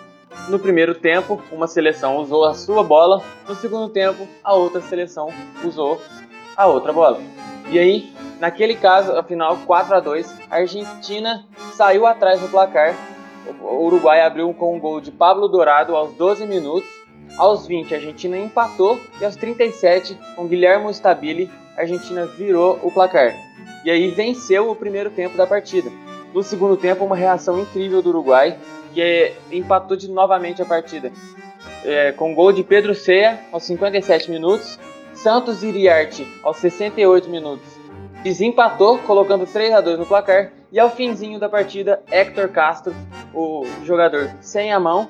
no 0.50 0.60
primeiro 0.60 0.94
tempo, 0.94 1.42
uma 1.52 1.68
seleção 1.68 2.18
usou 2.18 2.46
a 2.46 2.54
sua 2.54 2.84
bola, 2.84 3.24
no 3.48 3.56
segundo 3.56 3.90
tempo, 3.90 4.28
a 4.44 4.54
outra 4.54 4.82
seleção 4.82 5.30
usou 5.64 6.00
a 6.56 6.68
outra 6.68 6.94
bola. 6.94 7.20
E 7.70 7.80
aí, 7.80 8.14
naquele 8.40 8.76
caso, 8.76 9.14
afinal 9.14 9.58
4 9.66 9.96
a 9.96 10.00
2, 10.00 10.38
a 10.52 10.56
Argentina 10.58 11.46
saiu 11.74 12.06
atrás 12.06 12.40
do 12.40 12.48
placar. 12.48 12.96
O 13.62 13.86
Uruguai 13.86 14.22
abriu 14.22 14.54
com 14.54 14.76
um 14.76 14.80
gol 14.80 15.02
de 15.02 15.12
Pablo 15.12 15.48
Dourado 15.48 15.96
aos 15.96 16.14
12 16.14 16.46
minutos. 16.46 16.90
Aos 17.38 17.66
20, 17.66 17.94
a 17.94 17.98
Argentina 17.98 18.38
empatou 18.38 19.00
e 19.20 19.26
aos 19.26 19.36
37, 19.36 20.16
com 20.36 20.48
Guilherme 20.48 20.92
Stabile, 20.92 21.50
a 21.76 21.82
Argentina 21.82 22.26
virou 22.26 22.80
o 22.84 22.92
placar. 22.92 23.34
E 23.86 23.92
aí 23.92 24.10
venceu 24.10 24.72
o 24.72 24.76
primeiro 24.76 25.12
tempo 25.12 25.38
da 25.38 25.46
partida. 25.46 25.92
No 26.34 26.42
segundo 26.42 26.76
tempo, 26.76 27.06
uma 27.06 27.16
reação 27.16 27.60
incrível 27.60 28.02
do 28.02 28.10
Uruguai, 28.10 28.58
que 28.92 29.34
empatou 29.52 29.96
de 29.96 30.10
novamente 30.10 30.60
a 30.60 30.66
partida. 30.66 31.12
É, 31.84 32.12
com 32.12 32.34
gol 32.34 32.52
de 32.52 32.64
Pedro 32.64 32.96
Ceia 32.96 33.40
aos 33.52 33.64
57 33.64 34.32
minutos, 34.32 34.80
Santos 35.14 35.64
Iriarte 35.64 36.26
aos 36.42 36.58
68 36.58 37.30
minutos. 37.30 37.68
Desempatou, 38.24 38.98
colocando 38.98 39.46
3 39.46 39.76
a 39.76 39.82
2 39.82 40.00
no 40.00 40.06
placar, 40.08 40.52
e 40.72 40.80
ao 40.80 40.90
finzinho 40.90 41.40
da 41.40 41.48
partida, 41.48 42.02
Héctor 42.10 42.50
Castro, 42.50 42.94
o 43.36 43.68
jogador 43.84 44.32
sem 44.42 44.74
a 44.74 44.80
mão, 44.80 45.10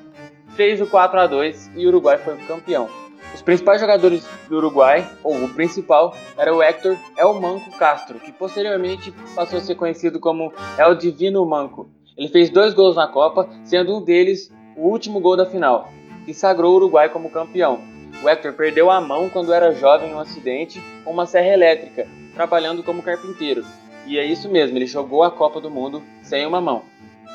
fez 0.54 0.82
o 0.82 0.86
4 0.86 1.18
a 1.18 1.26
2 1.26 1.70
e 1.76 1.86
o 1.86 1.88
Uruguai 1.88 2.18
foi 2.18 2.36
campeão. 2.46 3.05
Os 3.36 3.42
principais 3.42 3.82
jogadores 3.82 4.26
do 4.48 4.56
Uruguai, 4.56 5.06
ou 5.22 5.44
o 5.44 5.52
principal, 5.52 6.16
era 6.38 6.54
o 6.54 6.62
Héctor 6.62 6.96
El 7.18 7.34
Manco 7.34 7.70
Castro, 7.72 8.18
que 8.18 8.32
posteriormente 8.32 9.12
passou 9.34 9.58
a 9.58 9.62
ser 9.62 9.74
conhecido 9.74 10.18
como 10.18 10.54
El 10.78 10.94
Divino 10.94 11.44
Manco. 11.44 11.86
Ele 12.16 12.28
fez 12.28 12.48
dois 12.48 12.72
gols 12.72 12.96
na 12.96 13.06
Copa, 13.06 13.46
sendo 13.62 13.94
um 13.94 14.02
deles 14.02 14.50
o 14.74 14.88
último 14.88 15.20
gol 15.20 15.36
da 15.36 15.44
final, 15.44 15.90
que 16.24 16.32
sagrou 16.32 16.72
o 16.72 16.76
Uruguai 16.76 17.10
como 17.10 17.28
campeão. 17.28 17.78
O 18.22 18.28
Hector 18.28 18.54
perdeu 18.54 18.90
a 18.90 19.02
mão 19.02 19.28
quando 19.28 19.52
era 19.52 19.74
jovem 19.74 20.10
em 20.10 20.14
um 20.14 20.18
acidente 20.18 20.82
com 21.04 21.10
uma 21.10 21.26
serra 21.26 21.52
elétrica, 21.52 22.08
trabalhando 22.34 22.82
como 22.82 23.02
carpinteiro. 23.02 23.66
E 24.06 24.18
é 24.18 24.24
isso 24.24 24.48
mesmo, 24.48 24.78
ele 24.78 24.86
jogou 24.86 25.22
a 25.22 25.30
Copa 25.30 25.60
do 25.60 25.70
Mundo 25.70 26.02
sem 26.22 26.46
uma 26.46 26.62
mão. 26.62 26.84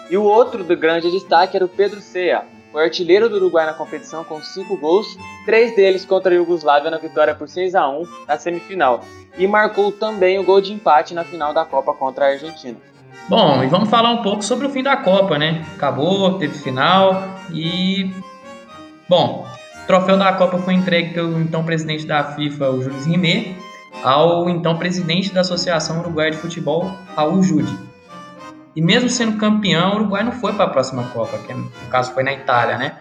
E 0.10 0.18
o 0.18 0.24
outro 0.24 0.64
grande 0.64 1.12
destaque 1.12 1.56
era 1.56 1.66
o 1.66 1.70
Pedro 1.70 2.02
Cea, 2.02 2.44
o 2.74 2.78
artilheiro 2.78 3.30
do 3.30 3.36
Uruguai 3.36 3.66
na 3.66 3.74
competição 3.74 4.24
com 4.24 4.42
cinco 4.42 4.78
gols, 4.78 5.18
três 5.46 5.76
deles 5.76 6.06
contra 6.06 6.32
a 6.32 6.36
Iugoslávia 6.36 6.90
na 6.90 6.98
vitória 6.98 7.36
por 7.36 7.48
6 7.48 7.76
a 7.76 7.90
1 7.90 8.08
na 8.28 8.38
semifinal, 8.38 9.04
e 9.38 9.48
marcou 9.48 9.92
também 9.92 10.40
o 10.40 10.44
gol 10.44 10.62
de 10.62 10.74
empate 10.74 11.14
na 11.14 11.24
final 11.24 11.54
da 11.54 11.66
Copa 11.66 11.94
contra 11.94 12.26
a 12.26 12.30
Argentina. 12.30 12.78
Bom, 13.30 13.64
e 13.64 13.68
vamos 13.68 13.90
falar 13.90 14.12
um 14.12 14.22
pouco 14.22 14.44
sobre 14.44 14.68
o 14.68 14.70
fim 14.70 14.84
da 14.84 14.98
Copa, 14.98 15.38
né? 15.38 15.66
Acabou, 15.76 16.38
teve 16.38 16.58
final 16.58 17.24
e. 17.54 18.12
Bom, 19.08 19.46
o 19.84 19.88
troféu 19.88 20.18
da 20.18 20.34
Copa 20.34 20.58
foi 20.58 20.74
entregue 20.74 21.14
pelo 21.14 21.40
então 21.40 21.64
presidente 21.64 22.06
da 22.06 22.24
FIFA, 22.24 22.70
o 22.72 22.82
Jules 22.82 23.06
Rimet, 23.06 23.56
ao 24.04 24.50
então 24.50 24.78
presidente 24.78 25.34
da 25.34 25.42
Associação 25.42 26.00
Uruguaia 26.00 26.32
de 26.32 26.38
Futebol, 26.38 26.92
Raul 27.16 27.44
Jude. 27.44 27.91
E 28.76 28.82
mesmo 28.82 29.10
sendo 29.10 29.38
campeão, 29.38 29.94
o 29.94 29.96
Uruguai 29.96 30.24
não 30.24 30.32
foi 30.32 30.54
para 30.54 30.66
a 30.66 30.70
próxima 30.70 31.04
Copa, 31.10 31.38
que 31.40 31.54
no 31.54 31.70
caso 31.90 32.14
foi 32.14 32.24
na 32.24 32.34
Itália, 32.34 32.78
né? 32.78 32.98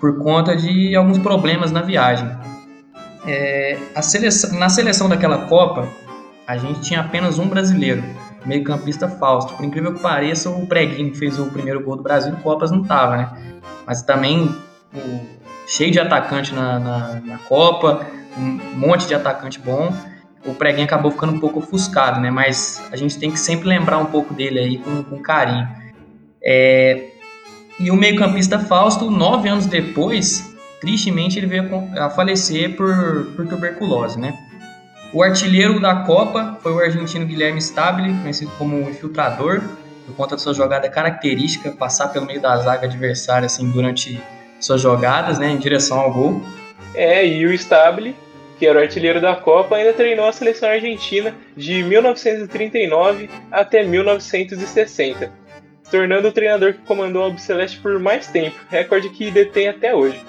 Por 0.00 0.18
conta 0.18 0.56
de 0.56 0.96
alguns 0.96 1.18
problemas 1.18 1.70
na 1.70 1.82
viagem. 1.82 2.30
É, 3.26 3.78
seleção, 4.00 4.58
na 4.58 4.68
seleção 4.68 5.08
daquela 5.08 5.46
Copa, 5.46 5.86
a 6.46 6.56
gente 6.56 6.80
tinha 6.80 7.00
apenas 7.00 7.38
um 7.38 7.46
brasileiro, 7.46 8.02
meio-campista 8.46 9.08
Fausto. 9.08 9.54
Por 9.54 9.64
incrível 9.64 9.92
que 9.92 10.00
pareça, 10.00 10.48
o 10.48 10.66
Preguinho 10.66 11.12
que 11.12 11.18
fez 11.18 11.38
o 11.38 11.46
primeiro 11.46 11.84
gol 11.84 11.96
do 11.96 12.02
Brasil 12.02 12.32
em 12.32 12.36
Copas 12.36 12.70
não 12.70 12.82
tava, 12.82 13.16
né? 13.16 13.30
Mas 13.86 14.02
também 14.02 14.56
o, 14.94 15.40
cheio 15.70 15.92
de 15.92 16.00
atacante 16.00 16.52
na, 16.52 16.78
na, 16.78 17.20
na, 17.24 17.38
Copa, 17.38 18.04
um 18.36 18.78
monte 18.78 19.06
de 19.06 19.14
atacante 19.14 19.60
bom. 19.60 19.92
O 20.44 20.54
Preguinho 20.54 20.84
acabou 20.84 21.10
ficando 21.10 21.34
um 21.34 21.40
pouco 21.40 21.58
ofuscado, 21.58 22.20
né? 22.20 22.30
Mas 22.30 22.82
a 22.90 22.96
gente 22.96 23.18
tem 23.18 23.30
que 23.30 23.38
sempre 23.38 23.68
lembrar 23.68 23.98
um 23.98 24.06
pouco 24.06 24.32
dele 24.32 24.58
aí 24.58 24.78
com, 24.78 25.02
com 25.02 25.18
carinho. 25.20 25.68
É, 26.42 27.10
e 27.78 27.90
o 27.90 27.96
meio-campista 27.96 28.58
Fausto, 28.58 29.10
nove 29.10 29.48
anos 29.48 29.66
depois, 29.66 30.54
tristemente 30.80 31.38
ele 31.38 31.46
veio 31.46 31.68
a 31.98 32.10
falecer 32.10 32.76
por, 32.76 33.32
por 33.36 33.46
tuberculose, 33.46 34.18
né? 34.18 34.36
O 35.12 35.22
artilheiro 35.22 35.80
da 35.80 35.96
Copa 36.04 36.58
foi 36.62 36.72
o 36.72 36.78
argentino 36.78 37.26
Guilherme 37.26 37.58
Stabile, 37.58 38.14
conhecido 38.20 38.52
como 38.56 38.78
infiltrador, 38.88 39.60
por 40.06 40.14
conta 40.14 40.36
de 40.36 40.42
sua 40.42 40.54
jogada 40.54 40.88
característica, 40.88 41.72
passar 41.72 42.08
pelo 42.08 42.26
meio 42.26 42.40
da 42.40 42.56
zaga 42.58 42.86
adversária 42.86 43.46
assim, 43.46 43.70
durante 43.70 44.22
suas 44.60 44.80
jogadas, 44.80 45.38
né, 45.38 45.50
em 45.50 45.58
direção 45.58 45.98
ao 45.98 46.12
gol. 46.12 46.42
É, 46.94 47.26
e 47.26 47.44
o 47.46 47.52
Stabile, 47.52 48.14
que 48.60 48.66
era 48.66 48.78
o 48.78 48.82
artilheiro 48.82 49.22
da 49.22 49.34
Copa, 49.34 49.76
ainda 49.76 49.94
treinou 49.94 50.26
a 50.26 50.32
seleção 50.32 50.68
argentina 50.68 51.34
de 51.56 51.82
1939 51.82 53.30
até 53.50 53.82
1960, 53.82 55.32
se 55.82 55.90
tornando 55.90 56.28
o 56.28 56.32
treinador 56.32 56.74
que 56.74 56.82
comandou 56.82 57.22
a 57.22 57.24
Albiceleste 57.24 57.80
por 57.80 57.98
mais 57.98 58.26
tempo, 58.26 58.54
recorde 58.68 59.08
que 59.08 59.30
detém 59.30 59.66
até 59.66 59.94
hoje. 59.94 60.22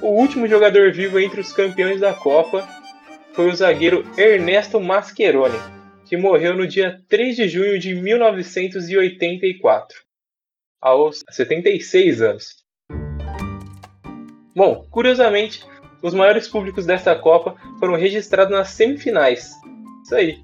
O 0.00 0.08
último 0.08 0.48
jogador 0.48 0.90
vivo 0.90 1.20
entre 1.20 1.42
os 1.42 1.52
campeões 1.52 2.00
da 2.00 2.14
Copa 2.14 2.66
foi 3.34 3.50
o 3.50 3.54
zagueiro 3.54 4.06
Ernesto 4.16 4.80
Mascheroni, 4.80 5.58
que 6.06 6.16
morreu 6.16 6.56
no 6.56 6.66
dia 6.66 7.02
3 7.10 7.36
de 7.36 7.46
junho 7.46 7.78
de 7.78 7.94
1984, 7.94 9.98
aos 10.80 11.22
76 11.30 12.22
anos. 12.22 12.64
Bom, 14.56 14.86
curiosamente, 14.90 15.62
os 16.04 16.12
maiores 16.12 16.46
públicos 16.46 16.84
desta 16.84 17.14
Copa 17.14 17.56
foram 17.80 17.96
registrados 17.96 18.52
nas 18.52 18.68
semifinais. 18.68 19.58
Isso 20.04 20.14
aí. 20.14 20.38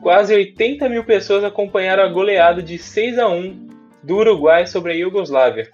Quase 0.00 0.34
80 0.34 0.88
mil 0.88 1.04
pessoas 1.04 1.44
acompanharam 1.44 2.02
a 2.02 2.08
goleada 2.08 2.62
de 2.62 2.78
6 2.78 3.18
a 3.18 3.28
1 3.28 3.68
do 4.02 4.16
Uruguai 4.16 4.66
sobre 4.66 4.92
a 4.92 4.94
Iugoslávia. 4.94 5.68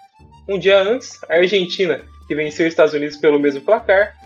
Um 0.48 0.58
dia 0.58 0.82
antes, 0.82 1.16
a 1.30 1.36
Argentina, 1.36 2.02
que 2.26 2.34
venceu 2.34 2.66
os 2.66 2.72
Estados 2.72 2.92
Unidos 2.92 3.16
pelo 3.16 3.38
mesmo 3.38 3.60
placar, 3.60 4.16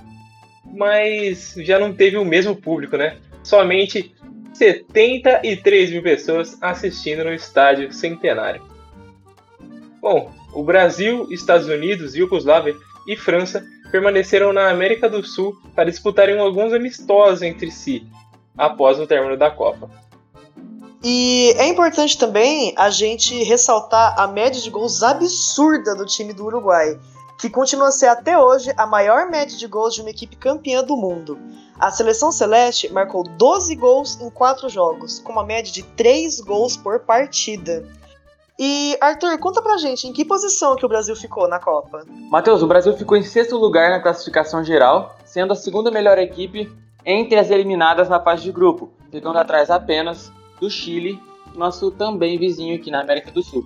mas 0.65 1.55
já 1.59 1.79
não 1.79 1.93
teve 1.93 2.17
o 2.17 2.25
mesmo 2.25 2.57
público, 2.57 2.97
né? 2.97 3.19
Somente 3.45 4.15
73 4.55 5.91
mil 5.91 6.03
pessoas 6.03 6.57
assistindo 6.63 7.25
no 7.25 7.35
estádio 7.35 7.93
centenário. 7.93 8.63
Bom, 10.01 10.33
o 10.55 10.65
Brasil, 10.65 11.29
Estados 11.31 11.69
Unidos, 11.69 12.17
Iugoslávia 12.17 12.75
e 13.07 13.15
França 13.17 13.63
permaneceram 13.93 14.53
na 14.53 14.71
América 14.71 15.09
do 15.09 15.23
Sul 15.23 15.55
para 15.77 15.91
disputarem 15.91 16.39
alguns 16.39 16.73
amistosos 16.73 17.43
entre 17.43 17.71
si 17.71 18.05
após 18.57 18.99
o 18.99 19.07
término 19.07 19.37
da 19.37 19.51
Copa. 19.51 19.89
E 21.05 21.55
é 21.59 21.67
importante 21.67 22.17
também 22.17 22.73
a 22.77 22.89
gente 22.89 23.43
ressaltar 23.45 24.19
a 24.19 24.27
média 24.27 24.61
de 24.61 24.71
gols 24.71 25.03
absurda 25.03 25.95
do 25.95 26.07
time 26.07 26.33
do 26.33 26.47
Uruguai 26.47 26.99
que 27.43 27.51
continua 27.51 27.89
a 27.89 27.93
ser 27.93 28.07
até 28.07 28.39
hoje 28.39 28.73
a 28.77 28.87
maior 28.87 29.29
média 29.29 29.59
de 29.59 29.67
gols 29.67 29.97
de 29.97 30.01
uma 30.01 30.11
equipe 30.11 30.37
campeã 30.37 30.83
do 30.85 30.97
mundo. 30.97 31.37
A 31.77 31.91
seleção 31.91 32.31
celeste 32.31 32.89
marcou 32.93 33.25
12 33.25 33.75
gols 33.75 34.21
em 34.21 34.31
4 34.31 34.69
jogos, 34.69 35.19
com 35.19 35.33
uma 35.33 35.45
média 35.45 35.73
de 35.73 35.83
3 35.83 36.39
gols 36.43 36.77
por 36.77 37.01
partida. 37.01 37.85
E 38.59 38.97
Arthur, 39.01 39.39
conta 39.39 39.63
pra 39.63 39.79
gente 39.79 40.07
em 40.07 40.13
que 40.13 40.25
posição 40.25 40.77
que 40.77 40.85
o 40.85 40.89
Brasil 40.89 41.17
ficou 41.17 41.49
na 41.49 41.59
Copa. 41.59 42.05
Matheus, 42.31 42.63
o 42.63 42.67
Brasil 42.67 42.97
ficou 42.97 43.17
em 43.17 43.23
sexto 43.23 43.57
lugar 43.57 43.91
na 43.91 44.01
classificação 44.01 44.63
geral, 44.63 45.17
sendo 45.25 45.53
a 45.53 45.57
segunda 45.57 45.91
melhor 45.91 46.19
equipe 46.19 46.71
entre 47.05 47.39
as 47.39 47.51
eliminadas 47.51 48.09
na 48.09 48.21
fase 48.21 48.43
de 48.43 48.53
grupo, 48.53 48.93
ficando 49.11 49.39
atrás 49.39 49.71
apenas 49.71 50.31
do 50.61 50.71
Chile, 50.71 51.19
nosso 51.55 51.91
também 51.91 52.39
vizinho 52.39 52.77
aqui 52.77 52.91
na 52.91 53.01
América 53.01 53.31
do 53.31 53.43
Sul. 53.43 53.65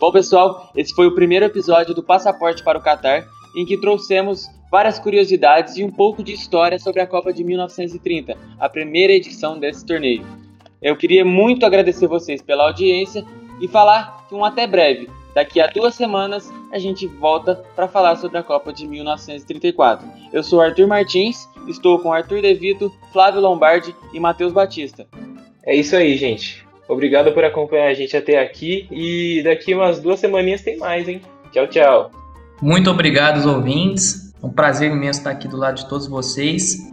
Bom, 0.00 0.10
pessoal, 0.10 0.70
esse 0.74 0.94
foi 0.94 1.06
o 1.06 1.14
primeiro 1.14 1.44
episódio 1.44 1.94
do 1.94 2.02
Passaporte 2.02 2.62
para 2.62 2.78
o 2.78 2.82
Catar, 2.82 3.26
em 3.54 3.66
que 3.66 3.76
trouxemos 3.76 4.48
várias 4.70 4.98
curiosidades 4.98 5.76
e 5.76 5.84
um 5.84 5.90
pouco 5.90 6.22
de 6.22 6.32
história 6.32 6.78
sobre 6.78 7.00
a 7.00 7.06
Copa 7.06 7.32
de 7.32 7.44
1930, 7.44 8.36
a 8.58 8.68
primeira 8.68 9.12
edição 9.12 9.58
desse 9.58 9.84
torneio. 9.84 10.24
Eu 10.80 10.96
queria 10.96 11.24
muito 11.24 11.66
agradecer 11.66 12.06
vocês 12.06 12.40
pela 12.40 12.64
audiência 12.64 13.24
e 13.60 13.68
falar 13.68 14.24
que 14.28 14.34
um 14.34 14.44
até 14.44 14.66
breve. 14.66 15.08
Daqui 15.34 15.60
a 15.60 15.66
duas 15.66 15.94
semanas 15.94 16.52
a 16.70 16.78
gente 16.78 17.06
volta 17.06 17.62
para 17.74 17.88
falar 17.88 18.16
sobre 18.16 18.38
a 18.38 18.42
Copa 18.42 18.72
de 18.72 18.86
1934. 18.86 20.06
Eu 20.32 20.42
sou 20.42 20.60
Arthur 20.60 20.86
Martins, 20.86 21.48
estou 21.66 21.98
com 21.98 22.12
Arthur 22.12 22.42
Devito, 22.42 22.92
Flávio 23.12 23.40
Lombardi 23.40 23.94
e 24.12 24.20
Matheus 24.20 24.52
Batista. 24.52 25.06
É 25.64 25.74
isso 25.74 25.96
aí, 25.96 26.16
gente. 26.16 26.66
Obrigado 26.88 27.32
por 27.32 27.44
acompanhar 27.44 27.88
a 27.88 27.94
gente 27.94 28.14
até 28.16 28.40
aqui 28.40 28.86
e 28.90 29.42
daqui 29.42 29.74
umas 29.74 30.00
duas 30.00 30.20
semaninhas 30.20 30.60
tem 30.60 30.76
mais, 30.76 31.08
hein? 31.08 31.22
Tchau, 31.50 31.66
tchau. 31.66 32.10
Muito 32.60 32.90
obrigado 32.90 33.36
aos 33.36 33.46
ouvintes. 33.46 34.32
É 34.42 34.46
um 34.46 34.50
prazer 34.50 34.90
imenso 34.90 35.20
estar 35.20 35.30
aqui 35.30 35.48
do 35.48 35.56
lado 35.56 35.76
de 35.76 35.88
todos 35.88 36.06
vocês. 36.06 36.91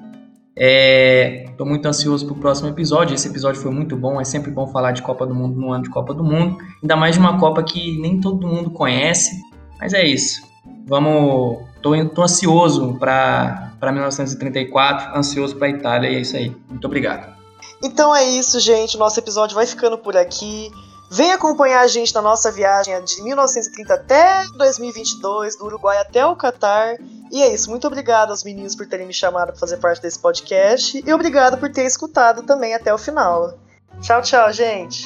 Estou 0.62 1.66
é, 1.66 1.70
muito 1.70 1.88
ansioso 1.88 2.26
para 2.26 2.36
o 2.36 2.38
próximo 2.38 2.68
episódio. 2.68 3.16
Esse 3.16 3.30
episódio 3.30 3.62
foi 3.62 3.72
muito 3.72 3.96
bom. 3.96 4.20
É 4.20 4.26
sempre 4.26 4.52
bom 4.52 4.68
falar 4.68 4.92
de 4.92 5.02
Copa 5.02 5.26
do 5.26 5.34
Mundo 5.34 5.58
no 5.58 5.72
ano 5.72 5.84
de 5.84 5.90
Copa 5.90 6.14
do 6.14 6.22
Mundo. 6.22 6.58
Ainda 6.82 6.98
mais 6.98 7.16
de 7.16 7.20
uma 7.22 7.40
Copa 7.40 7.64
que 7.64 7.98
nem 8.02 8.20
todo 8.20 8.46
mundo 8.46 8.70
conhece. 8.70 9.42
Mas 9.80 9.94
é 9.94 10.06
isso. 10.06 10.42
Vamos. 10.86 11.60
Estou 11.78 12.24
ansioso 12.24 12.98
para 13.00 13.72
1934, 13.82 15.18
ansioso 15.18 15.56
para 15.56 15.68
a 15.68 15.70
Itália 15.70 16.10
e 16.10 16.16
é 16.18 16.20
isso 16.20 16.36
aí. 16.36 16.54
Muito 16.70 16.84
obrigado. 16.86 17.34
Então 17.82 18.14
é 18.14 18.26
isso, 18.26 18.60
gente. 18.60 18.98
Nosso 18.98 19.18
episódio 19.18 19.56
vai 19.56 19.66
ficando 19.66 19.98
por 19.98 20.18
aqui. 20.18 20.70
Vem 21.12 21.32
acompanhar 21.32 21.82
a 21.82 21.88
gente 21.88 22.14
na 22.14 22.22
nossa 22.22 22.52
viagem 22.52 23.04
de 23.04 23.24
1930 23.24 23.94
até 23.94 24.46
2022, 24.56 25.58
do 25.58 25.66
Uruguai 25.66 25.98
até 25.98 26.24
o 26.24 26.36
Catar. 26.36 26.98
E 27.32 27.42
é 27.42 27.52
isso. 27.52 27.70
Muito 27.70 27.88
obrigado 27.88 28.30
aos 28.30 28.44
meninos 28.44 28.76
por 28.76 28.86
terem 28.86 29.08
me 29.08 29.14
chamado 29.14 29.48
para 29.48 29.60
fazer 29.60 29.78
parte 29.78 30.04
desse 30.04 30.20
podcast. 30.20 31.04
E 31.04 31.12
obrigado 31.12 31.58
por 31.58 31.72
ter 31.72 31.86
escutado 31.86 32.44
também 32.44 32.76
até 32.76 32.94
o 32.94 32.98
final. 32.98 33.58
Tchau, 34.02 34.22
tchau, 34.22 34.54
gente. 34.54 35.04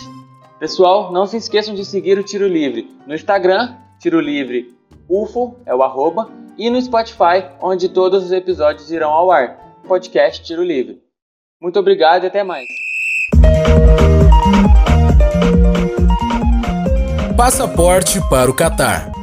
Pessoal, 0.60 1.12
não 1.13 1.25
se 1.25 1.38
esqueçam 1.38 1.74
de 1.74 1.86
seguir 1.86 2.19
o 2.19 2.24
Tiro 2.24 2.48
Livre 2.48 2.93
no 3.07 3.15
Instagram, 3.15 3.75
Tiro 4.00 4.19
Livre 4.19 4.77
UFO, 5.10 5.57
é 5.65 5.74
o 5.74 5.83
arroba, 5.83 6.29
e 6.57 6.69
no 6.69 6.81
Spotify, 6.81 7.50
onde 7.62 7.89
todos 7.89 8.24
os 8.25 8.31
episódios 8.31 8.91
irão 8.91 9.12
ao 9.12 9.31
ar. 9.31 9.57
Podcast 9.88 10.43
Tiro 10.43 10.63
Livre. 10.63 11.01
Muito 11.62 11.79
obrigado 11.79 12.25
e 12.25 12.27
até 12.27 12.43
mais. 12.43 12.67
Passaporte 17.35 18.21
para 18.29 18.49
o 18.49 18.53
Catar. 18.53 19.22